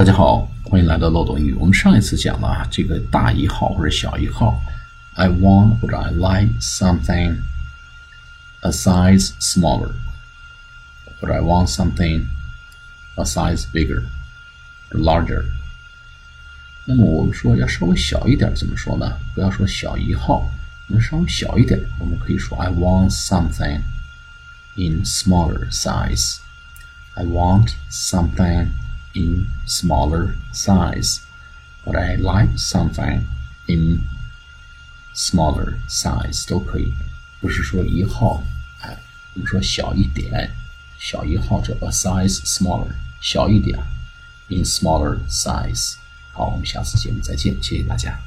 [0.00, 1.54] 大家好，欢迎来到漏斗英语。
[1.54, 4.60] 我们上一次讲了啊，这个大一号或者小一号，
[5.14, 7.38] I want 或者 I like something
[8.60, 9.92] a size smaller，
[11.20, 12.26] 或者 I want something
[13.16, 14.04] a size bigger
[14.90, 15.44] larger。
[16.84, 19.18] 那么我们说要稍微小一点，怎么说呢？
[19.34, 20.50] 不要说小一号，
[20.88, 23.80] 我们稍微小一点，我们可以说 I want something
[24.76, 28.68] in smaller size。I want something
[29.14, 31.20] in smaller size,
[31.84, 33.26] but I like something
[33.66, 34.00] in
[35.14, 36.92] smaller size 都可以，
[37.40, 38.42] 不是说一号，
[38.80, 38.98] 哎，
[39.34, 40.50] 我们说小一点，
[40.98, 43.78] 小一号这 a size smaller 小一点，
[44.48, 45.96] in smaller size。
[46.32, 48.20] 好，我们下次节目再见，谢谢大家。